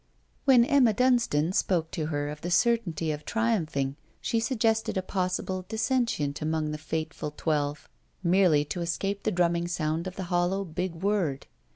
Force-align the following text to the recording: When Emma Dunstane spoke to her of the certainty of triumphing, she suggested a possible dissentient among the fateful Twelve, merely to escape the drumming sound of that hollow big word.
When 0.45 0.65
Emma 0.65 0.93
Dunstane 0.95 1.51
spoke 1.53 1.91
to 1.91 2.07
her 2.07 2.27
of 2.29 2.41
the 2.41 2.49
certainty 2.49 3.11
of 3.11 3.23
triumphing, 3.23 3.97
she 4.19 4.39
suggested 4.39 4.97
a 4.97 5.03
possible 5.03 5.63
dissentient 5.69 6.41
among 6.41 6.71
the 6.71 6.79
fateful 6.79 7.29
Twelve, 7.37 7.87
merely 8.23 8.65
to 8.65 8.81
escape 8.81 9.21
the 9.21 9.31
drumming 9.31 9.67
sound 9.67 10.07
of 10.07 10.15
that 10.15 10.23
hollow 10.23 10.63
big 10.65 10.95
word. 10.95 11.45